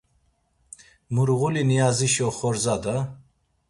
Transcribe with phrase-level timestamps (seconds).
[1.15, 2.95] Murğuli Niyazişi oxorza da!